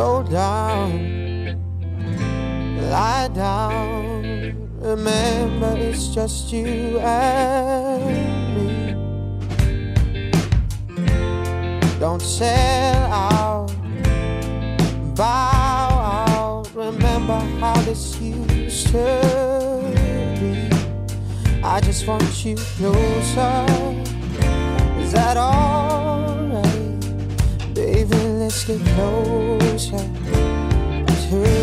slow 0.00 0.22
down, 0.22 0.90
lie 2.90 3.28
down. 3.34 4.54
Remember, 4.80 5.74
it's 5.76 6.08
just 6.08 6.50
you 6.50 6.98
and 7.00 8.56
me. 8.56 8.94
Don't 11.98 12.22
sell 12.22 13.12
out, 13.12 13.70
bow 15.14 15.90
out. 16.32 16.70
Remember 16.74 17.38
how 17.60 17.76
this 17.82 18.18
used 18.22 18.86
to 18.92 19.06
be. 20.40 20.70
I 21.62 21.78
just 21.82 22.06
want 22.06 22.42
you 22.42 22.56
closer. 22.56 23.66
Is 25.02 25.12
that 25.12 25.36
alright? 25.36 25.89
Let's 28.60 28.78
get 28.78 28.94
closer 28.94 29.96
tonight. 31.30 31.56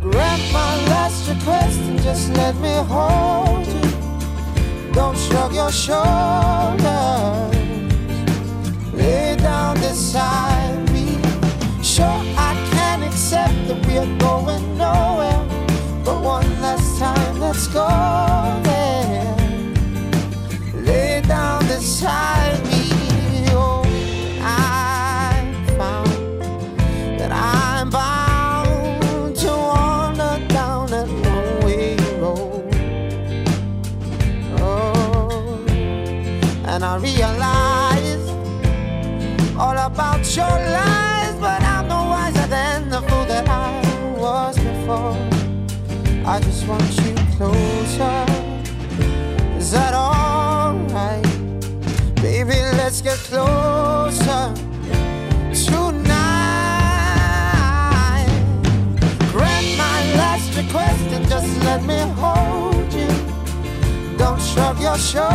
Grant 0.00 0.42
my 0.52 0.74
last 0.90 1.28
request 1.28 1.78
and 1.78 2.02
just 2.02 2.32
let 2.32 2.56
me 2.56 2.74
hold 2.88 3.64
you. 3.68 4.92
Don't 4.92 5.16
shrug 5.16 5.54
your 5.54 5.70
shoulders. 5.70 6.82
Lay 8.92 9.36
down 9.36 9.76
beside 9.76 10.90
me. 10.90 11.16
Sure, 11.80 12.20
I 12.36 12.56
can 12.72 13.04
accept 13.04 13.54
that 13.68 13.86
we're 13.86 14.18
going 14.18 14.76
nowhere. 14.76 15.46
But 16.04 16.20
one 16.20 16.50
last 16.60 16.98
time, 16.98 17.38
let's 17.38 17.68
go 17.68 17.86
there. 18.64 19.36
Lay 20.82 21.20
down 21.20 21.64
beside 21.68 22.43
your 40.36 40.46
lies, 40.46 41.34
but 41.36 41.62
I'm 41.62 41.86
no 41.86 42.04
wiser 42.04 42.46
than 42.48 42.88
the 42.88 43.00
fool 43.02 43.24
that 43.26 43.48
I 43.48 43.80
was 44.18 44.58
before. 44.58 45.16
I 46.26 46.40
just 46.40 46.66
want 46.66 46.82
you 47.02 47.14
closer. 47.36 48.24
Is 49.58 49.70
that 49.70 49.94
alright? 49.94 51.22
Baby, 52.16 52.58
let's 52.78 53.00
get 53.00 53.18
closer 53.30 54.52
tonight. 55.66 56.26
Grant 59.30 59.68
my 59.78 60.00
last 60.16 60.56
request 60.56 61.06
and 61.12 61.28
just 61.28 61.62
let 61.62 61.84
me 61.84 61.98
hold 62.20 62.92
you. 62.92 63.08
Don't 64.16 64.40
shrug 64.40 64.80
your 64.80 64.98
shoulders. 64.98 65.33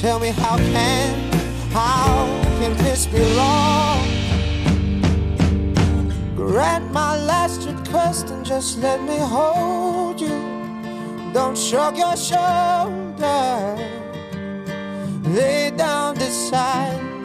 Tell 0.00 0.18
me 0.18 0.28
how 0.28 0.56
can, 0.56 1.30
how 1.72 2.26
can 2.58 2.74
this 2.78 3.06
be 3.06 3.20
wrong? 3.36 4.00
Grant 6.34 6.90
my 6.90 7.22
last 7.22 7.68
request 7.68 8.30
and 8.30 8.42
just 8.42 8.78
let 8.78 9.02
me 9.02 9.18
hold 9.18 10.18
you. 10.18 10.40
Don't 11.34 11.56
shrug 11.56 11.98
your 11.98 12.16
shoulders. 12.16 13.20
Lay 15.26 15.70
down 15.76 16.14
beside 16.14 17.19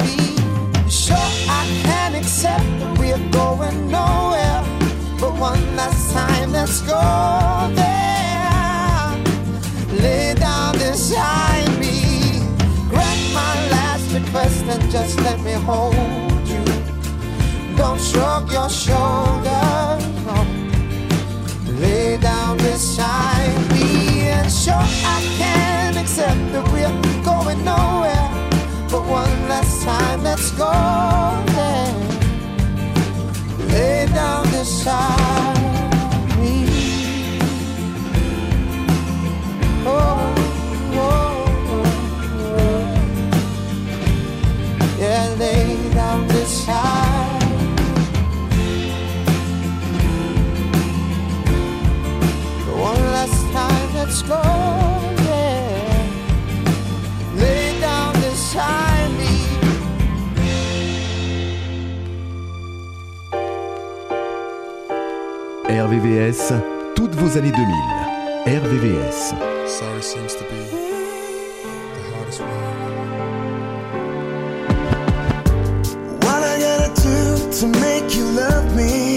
that 2.45 2.63
we're 2.99 3.25
going 3.31 3.77
nowhere. 3.89 4.61
But 5.19 5.33
one 5.51 5.63
last 5.75 6.13
time, 6.13 6.51
let's 6.51 6.81
go 6.81 7.01
there. 7.81 9.09
Lay 10.03 10.33
down 10.35 10.73
beside 10.73 11.71
me. 11.83 11.97
Grant 12.91 13.23
my 13.41 13.55
last 13.75 14.07
request 14.13 14.63
and 14.73 14.83
just 14.91 15.19
let 15.27 15.39
me 15.47 15.53
hold 15.69 16.43
you. 16.53 16.63
Don't 17.79 18.01
shrug 18.07 18.51
your 18.57 18.69
shoulders. 18.69 20.03
No. 20.27 20.37
Lay 21.81 22.17
down 22.17 22.57
beside 22.57 23.57
me. 23.73 23.87
And 24.37 24.51
sure, 24.51 24.87
I 25.15 25.19
can 25.39 25.97
accept 25.97 26.43
that 26.53 26.65
we're 26.73 26.97
going 27.31 27.61
nowhere. 27.73 28.29
But 28.91 29.03
one 29.21 29.35
last 29.49 29.83
time, 29.83 30.23
let's 30.23 30.51
go 30.51 31.54
down 34.15 34.43
beside 34.49 35.57
me. 36.39 36.57
Oh, 39.85 40.33
oh, 40.93 41.35
oh, 41.73 41.85
oh. 42.39 42.83
Yeah, 44.97 45.35
lay 45.37 45.89
down 45.93 46.27
beside. 46.27 47.43
One 52.89 53.03
last 53.15 53.41
time, 53.51 53.93
let's 53.95 54.21
go 54.21 54.94
RVVS, 65.85 66.51
toutes 66.95 67.13
vos 67.13 67.37
années 67.37 67.51
2000. 67.51 67.63
RVVS. 68.47 69.35
Sorry 69.67 70.01
seems 70.01 70.33
to 70.33 70.43
be 70.45 70.55
the 71.93 72.01
hardest 72.15 72.41
one. 72.41 72.49
What 76.21 76.41
I 76.43 76.57
gotta 76.59 76.89
do 77.01 77.51
to 77.59 77.67
make 77.79 78.15
you 78.15 78.25
love 78.31 78.75
me? 78.75 79.14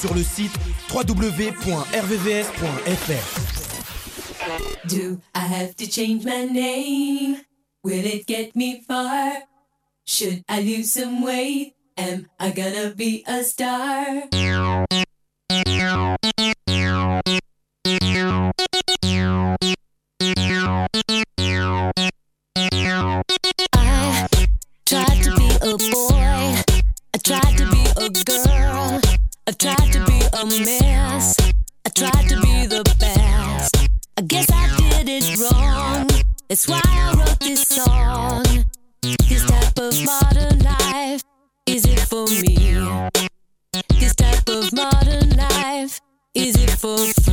sur 0.00 0.14
le 0.14 0.22
site 0.22 0.52
www.rvvs.fr. 0.92 1.60
Do 4.88 5.20
I 5.34 5.40
have 5.40 5.76
to 5.76 5.86
change 5.86 6.24
my 6.24 6.46
name? 6.46 7.36
Will 7.84 8.06
it 8.06 8.26
get 8.26 8.56
me 8.56 8.82
far? 8.88 9.42
Should 10.06 10.42
I 10.48 10.62
lose 10.62 10.92
some 10.92 11.22
weight? 11.22 11.74
Am 11.98 12.26
I 12.38 12.50
gonna 12.50 12.94
be 12.94 13.22
a 13.26 13.44
star? 13.44 14.24
I 29.50 29.52
tried 29.52 29.92
to 29.94 30.04
be 30.06 30.20
a 30.32 30.46
mess. 30.46 31.36
I 31.84 31.88
tried 31.88 32.28
to 32.28 32.40
be 32.40 32.66
the 32.66 32.84
best. 33.00 33.90
I 34.16 34.22
guess 34.22 34.46
I 34.48 35.02
did 35.02 35.08
it 35.08 35.40
wrong. 35.40 36.06
That's 36.48 36.68
why 36.68 36.80
I 36.84 37.14
wrote 37.18 37.40
this 37.40 37.66
song. 37.66 38.44
This 39.02 39.44
type 39.46 39.76
of 39.76 40.04
modern 40.04 40.60
life 40.60 41.22
is 41.66 41.84
it 41.84 41.98
for 41.98 42.28
me? 42.28 43.08
This 43.98 44.14
type 44.14 44.48
of 44.48 44.72
modern 44.72 45.30
life 45.30 46.00
is 46.32 46.54
it 46.54 46.70
for 46.70 46.98
free? 47.24 47.29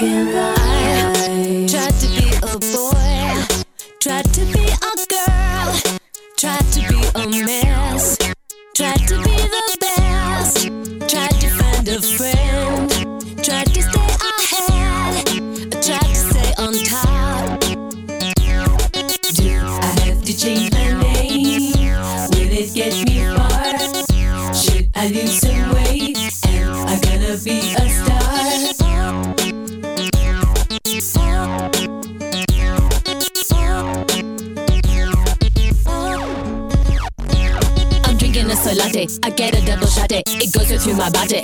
together. 0.00 0.59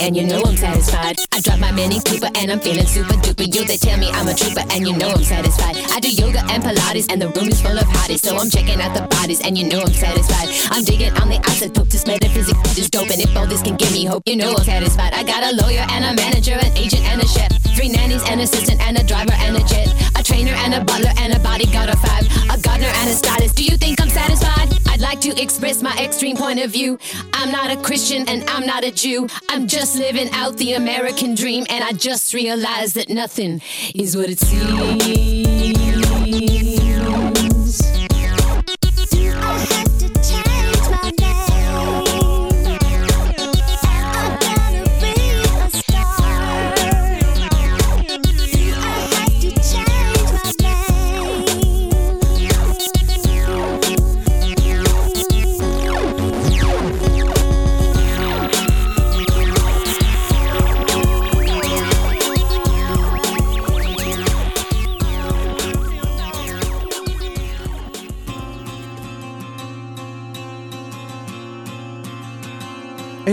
And 0.07 0.17
you 0.17 0.25
know 0.25 0.41
I'm 0.47 0.57
satisfied. 0.57 1.19
I 1.33 1.41
drive 1.41 1.59
my 1.59 1.73
Mini 1.73 1.99
Cooper 2.01 2.31
and 2.37 2.53
I'm 2.53 2.61
feeling 2.61 2.87
super 2.87 3.19
duper. 3.19 3.43
You 3.53 3.67
they 3.67 3.77
tell 3.77 3.99
me 3.99 4.09
I'm 4.15 4.29
a 4.29 4.35
trooper 4.35 4.63
and 4.71 4.87
you 4.87 4.97
know 4.97 5.11
I'm 5.11 5.25
satisfied. 5.25 5.75
I 5.91 5.99
do 5.99 6.09
yoga 6.09 6.47
and 6.47 6.63
Pilates 6.63 7.11
and 7.11 7.21
the 7.21 7.29
room 7.35 7.49
is 7.49 7.61
full 7.61 7.77
of 7.77 7.85
hotties. 7.91 8.23
So 8.23 8.37
I'm 8.37 8.49
checking 8.49 8.81
out 8.81 8.95
the 8.95 9.03
bodies 9.03 9.41
and 9.43 9.59
you 9.59 9.67
know 9.67 9.81
I'm 9.81 9.93
satisfied. 9.93 10.49
I'm 10.71 10.85
digging 10.85 11.13
on 11.19 11.29
the 11.29 11.39
isotope 11.51 11.91
to 11.91 11.99
metaphysics 12.07 12.79
is 12.79 12.89
dope. 12.89 13.11
And 13.11 13.21
if 13.21 13.37
all 13.37 13.47
this 13.47 13.63
can 13.63 13.77
give 13.77 13.91
me 13.93 14.05
hope, 14.05 14.23
you 14.27 14.37
know 14.37 14.55
I'm 14.55 14.65
satisfied. 14.65 15.13
I 15.13 15.25
got 15.25 15.43
a 15.43 15.57
lawyer 15.57 15.85
and 15.91 16.05
a 16.05 16.15
manager, 16.15 16.55
an 16.55 16.77
agent 16.79 17.03
and 17.11 17.21
a 17.21 17.27
chef. 17.27 17.51
Three 17.75 17.89
nannies, 17.89 18.23
an 18.31 18.39
assistant 18.39 18.81
and 18.87 18.97
a 18.99 19.03
driver 19.03 19.35
and 19.43 19.57
a 19.57 19.65
jet. 19.67 19.91
A 20.15 20.23
trainer 20.23 20.55
and 20.63 20.75
a 20.75 20.85
butler 20.85 21.11
and 21.19 21.35
a 21.35 21.41
bodyguard 21.41 21.91
of 21.91 21.99
five. 21.99 22.25
A 22.55 22.57
gardener 22.63 22.95
and 23.03 23.11
a 23.11 23.15
stylist. 23.15 23.57
Do 23.57 23.65
you 23.65 23.77
think 23.77 24.01
I'm 24.01 24.11
satisfied? 24.11 24.86
I'd 24.97 25.03
like 25.03 25.21
to 25.21 25.43
express 25.43 25.83
my 25.83 25.95
extreme 25.99 26.39
point 26.39 26.59
of 26.59 26.71
view. 26.71 26.99
I'm 27.35 27.53
not 27.53 27.71
a 27.71 27.77
Christian 27.77 28.27
and 28.31 28.49
I'm 28.49 28.65
not 28.65 28.83
a 28.83 28.91
Jew. 28.91 29.29
I'm 29.51 29.69
just 29.69 29.99
living 29.99 30.31
out 30.33 30.57
the 30.57 30.73
American 30.73 31.35
dream, 31.35 31.67
and 31.69 31.85
I 31.85 31.93
just 31.93 32.33
realized 32.33 32.95
that 32.95 33.11
nothing 33.11 33.61
is 33.95 34.17
what 34.17 34.31
it 34.31 34.41
seems. 34.41 35.86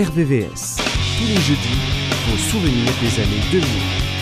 RVVS. 0.03 0.75
Tous 1.17 1.27
les 1.27 1.35
jeudis, 1.35 1.79
vos 2.27 2.37
souvenirs 2.37 2.91
des 3.01 3.21
années 3.21 3.41
2000. 3.51 4.12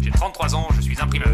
J'ai 0.00 0.10
33 0.10 0.54
ans, 0.54 0.68
je 0.76 0.80
suis 0.82 0.96
imprimeur. 1.00 1.28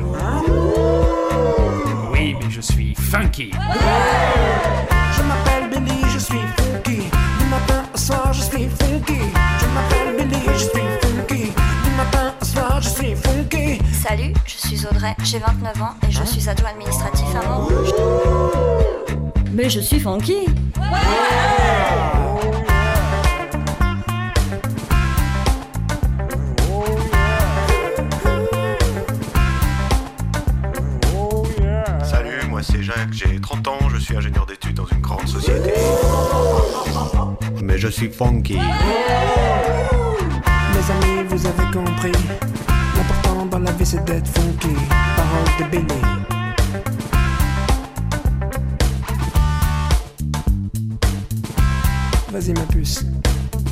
Oui, 2.13 2.37
mais 2.41 2.51
je 2.51 2.61
suis 2.61 2.95
funky. 2.95 3.51
Je 3.53 5.23
m'appelle 5.23 5.69
Billy, 5.71 6.01
je 6.13 6.19
suis 6.19 6.39
funky. 6.57 7.03
Du 7.39 7.47
matin 7.51 7.85
au 7.93 7.97
soir, 7.97 8.33
je 8.33 8.43
suis 8.43 8.69
funky. 8.69 9.19
Je 9.61 9.67
m'appelle 9.75 10.17
Billy, 10.17 10.41
je 10.53 10.59
suis 10.59 10.71
funky. 11.03 11.45
Du 11.85 11.91
matin 11.97 12.35
au 12.41 12.45
soir, 12.45 12.81
je 12.81 12.89
suis 12.89 13.15
funky. 13.17 13.81
Salut, 13.93 14.33
je 14.47 14.57
suis 14.57 14.87
Audrey, 14.87 15.15
j'ai 15.25 15.39
29 15.39 15.83
ans 15.83 15.95
et 16.07 16.11
je 16.11 16.25
suis 16.25 16.49
adjoint 16.49 16.71
administratif 16.71 17.27
à 17.35 17.49
Montrouge. 17.49 17.91
Mais 19.53 19.69
je 19.69 19.81
suis 19.81 20.01
funky 20.01 20.47
Salut, 20.77 22.30
suis 34.01 34.17
ingénieur 34.17 34.47
d'études 34.47 34.77
dans 34.77 34.87
une 34.87 35.01
grande 35.01 35.29
société. 35.29 35.75
Mais 37.63 37.79
je 37.79 37.89
suis 37.89 38.11
funky. 38.11 38.55
Mes 38.57 38.61
amis, 40.91 41.25
vous 41.29 41.47
avez 41.47 41.65
compris. 41.73 42.13
L'important 42.97 43.47
dans 43.47 43.59
la 43.59 43.73
vie, 43.73 43.85
c'est 43.85 44.03
d'être 44.05 44.29
funky. 44.29 44.75
Parole 45.17 45.45
de 45.59 45.65
Billy. 45.71 46.01
Vas-y, 52.33 52.53
ma 52.53 52.63
puce. 52.63 53.05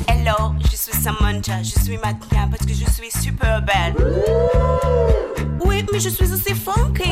Hello, 0.07 0.53
je 0.61 0.75
suis 0.75 0.93
Samantha, 0.93 1.63
je 1.63 1.79
suis 1.79 1.97
mannequin 1.97 2.47
parce 2.51 2.65
que 2.65 2.73
je 2.73 2.85
suis 2.91 3.09
super 3.11 3.61
belle. 3.63 3.95
Oui, 5.65 5.85
mais 5.91 5.99
je 5.99 6.09
suis 6.09 6.31
aussi 6.31 6.53
funky. 6.53 7.09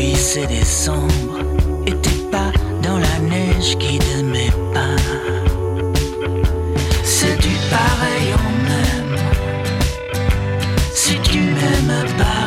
pluie 0.00 0.16
c'est 0.16 0.46
décembre. 0.46 1.38
Et 1.86 1.94
t'es 1.94 2.20
pas 2.30 2.52
dans 2.82 2.98
la 2.98 3.18
neige 3.18 3.76
qui 3.78 3.98
ne 3.98 4.22
met 4.22 4.52
pas. 4.72 4.96
C'est 7.04 7.36
du 7.40 7.54
pareil 7.70 8.28
en 8.34 8.52
même 8.68 9.16
Si 10.92 11.18
tu 11.20 11.38
m'aimes 11.38 12.06
pas. 12.18 12.39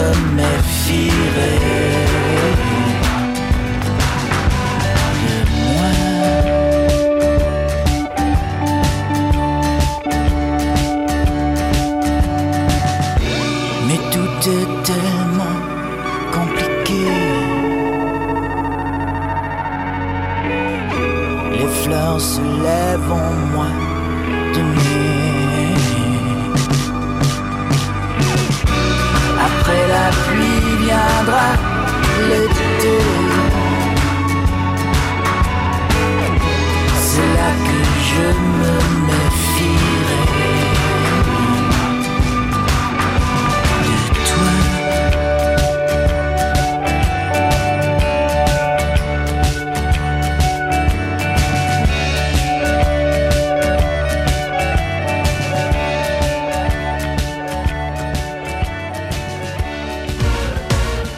time 0.00 0.29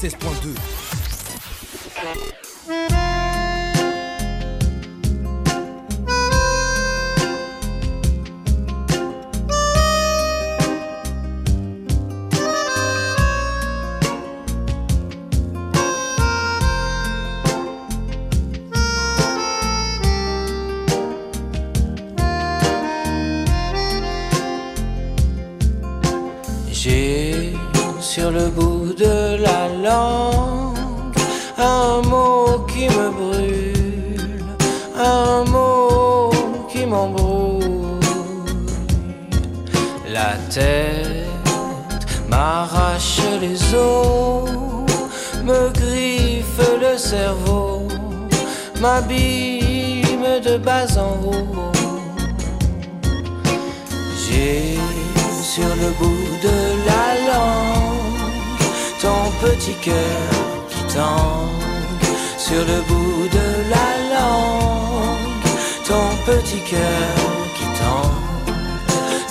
96.2. 0.00 0.89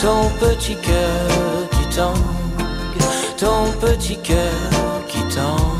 ton 0.01 0.29
petit 0.39 0.75
cœur 0.75 1.69
qui 1.71 1.95
tangue 1.95 2.15
ton 3.37 3.71
petit 3.79 4.17
cœur 4.17 5.05
qui 5.07 5.19
tangue 5.35 5.79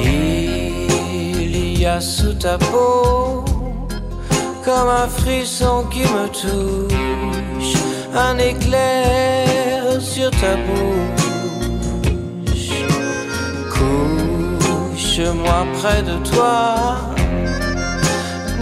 il 0.00 1.78
y 1.78 1.86
a 1.86 2.00
sous 2.00 2.34
ta 2.34 2.58
peau 2.58 3.44
comme 4.64 4.88
un 4.88 5.08
frisson 5.08 5.84
qui 5.90 6.02
me 6.02 6.28
touche, 6.28 7.74
un 8.14 8.38
éclair 8.38 10.00
sur 10.00 10.30
ta 10.30 10.54
bouche. 10.66 11.90
Couche-moi 13.72 15.66
près 15.80 16.02
de 16.02 16.16
toi, 16.30 17.11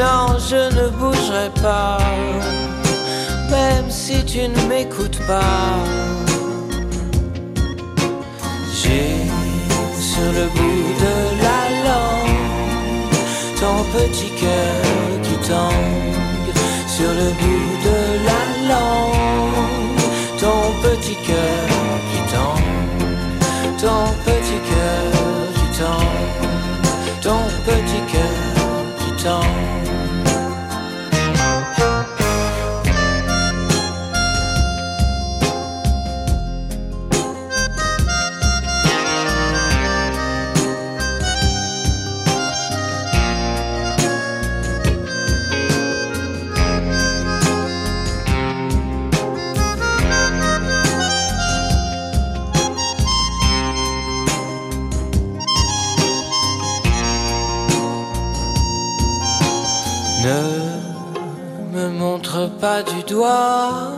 non, 0.00 0.38
je 0.38 0.60
ne 0.76 0.88
bougerai 0.98 1.50
pas, 1.62 1.98
même 3.50 3.90
si 3.90 4.24
tu 4.24 4.48
ne 4.48 4.60
m'écoutes 4.68 5.20
pas. 5.26 5.76
J'ai 8.80 9.12
sur 10.10 10.30
le 10.38 10.46
bout 10.56 10.86
de 11.04 11.16
la 11.46 11.60
langue 11.88 12.40
ton 13.60 13.78
petit 13.96 14.30
cœur 14.42 14.82
qui 15.22 15.36
tangue. 15.48 16.52
Sur 16.96 17.10
le 17.20 17.28
bout 17.40 17.70
de 17.88 17.98
la 18.28 18.42
langue 18.72 19.20
ton 20.40 20.62
petit 20.82 21.16
cœur 21.28 21.68
qui 22.10 22.20
tangue. 22.34 22.70
Ton 23.82 24.02
petit 24.26 24.60
cœur 24.70 25.10
qui 25.56 25.66
tangue. 25.78 26.40
Ton 27.22 27.42
petit 27.66 28.02
cœur 28.12 28.80
qui 28.98 29.22
tangue 29.22 29.89
du 62.82 63.02
doigt 63.02 63.92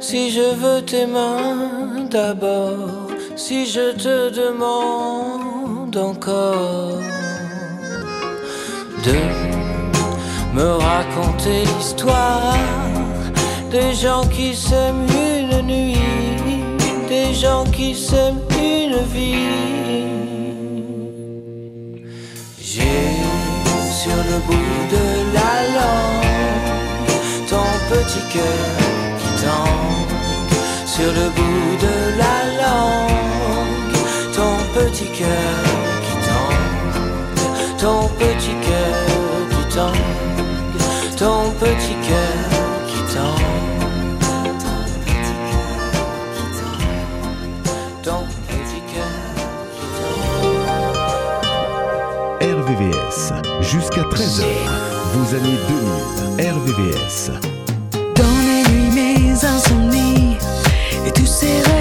si 0.00 0.30
je 0.30 0.54
veux 0.54 0.82
tes 0.82 1.06
mains 1.06 2.06
d'abord, 2.10 3.10
si 3.36 3.66
je 3.66 3.92
te 3.92 4.30
demande 4.30 5.96
encore 5.96 6.98
de 9.04 9.18
me 10.54 10.68
raconter 10.88 11.64
l'histoire 11.76 12.56
des 13.70 13.94
gens 13.94 14.26
qui 14.26 14.54
s'aiment 14.54 15.06
une 15.28 15.62
nuit, 15.62 15.96
des 17.08 17.34
gens 17.34 17.64
qui 17.66 17.94
s'aiment 17.94 18.42
une 18.58 18.98
vie. 19.14 20.06
J'ai 22.60 23.10
sur 24.00 24.16
le 24.30 24.38
bout 24.46 24.80
de 24.94 25.19
petit 28.10 28.26
cœur 28.32 28.44
qui 29.18 29.28
tangue 29.44 30.14
sur 30.84 31.12
le 31.12 31.30
bout 31.30 31.76
de 31.80 31.94
la 32.18 32.36
langue 32.60 33.98
ton 34.34 34.54
petit 34.74 35.08
cœur 35.12 35.62
qui 36.02 36.16
tangue 36.26 36.98
ton 37.78 38.08
petit 38.18 38.56
cœur 38.66 38.96
qui 39.50 39.64
tangue 39.76 39.94
ton 41.16 41.50
petit 41.52 41.96
cœur 42.08 42.38
qui 42.88 43.00
tangue 43.14 43.50
ton 48.02 48.22
petit 48.48 48.82
cœur 48.92 49.20
RVVS, 52.42 53.20
jusqu'à 53.60 54.02
13h. 54.02 54.44
Vos 55.12 55.34
années 55.34 55.58
2000, 56.38 56.50
RVVS. 56.50 57.59
Et 61.50 61.79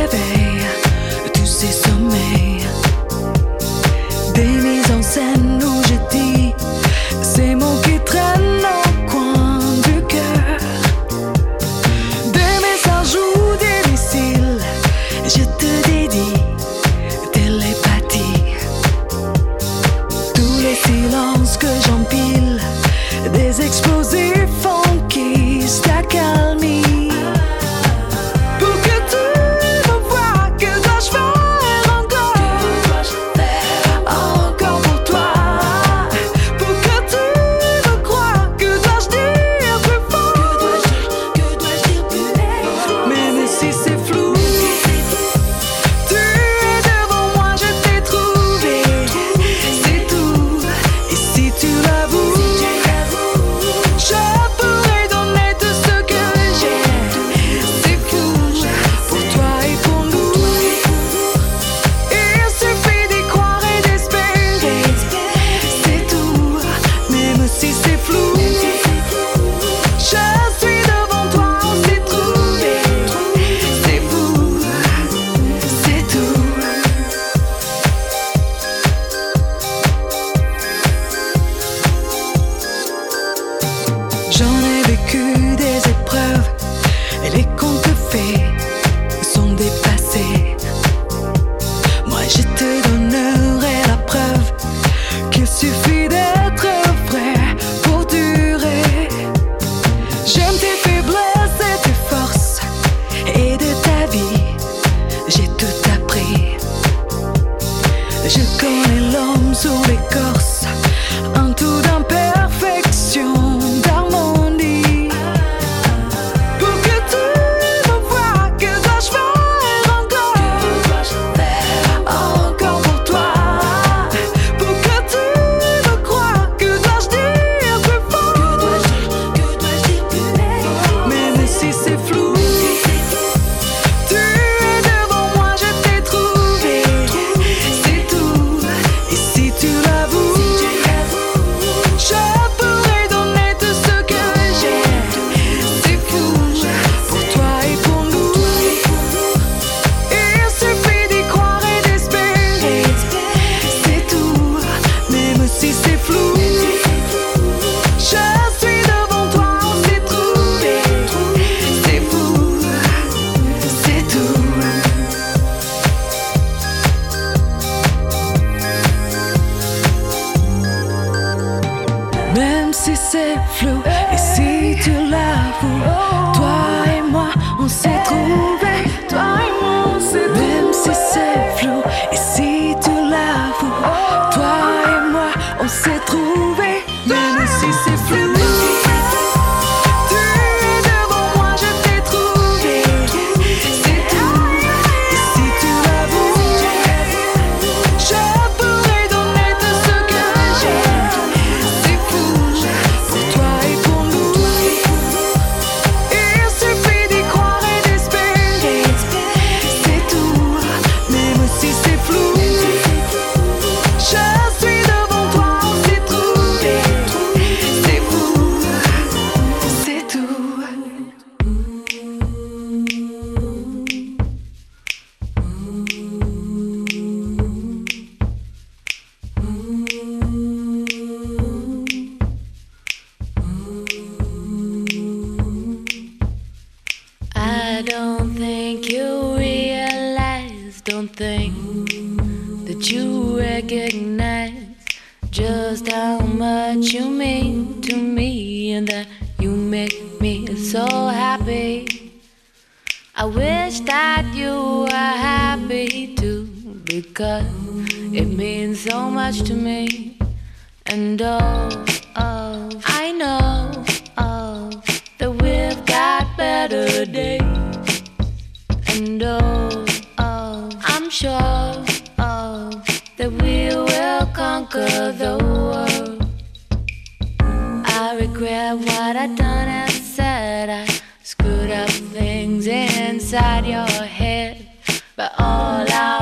But 285.20 285.34
all 285.38 285.84
I 285.86 286.19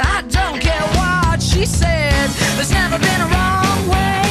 I 0.00 0.22
don't 0.22 0.60
care 0.60 0.86
what 0.96 1.42
she 1.42 1.66
said. 1.66 2.30
There's 2.56 2.70
never 2.70 2.98
been 2.98 3.20
a 3.20 3.26
wrong 3.26 3.88
way. 3.88 4.27